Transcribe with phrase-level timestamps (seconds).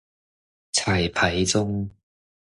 [0.71, 1.87] 彩排中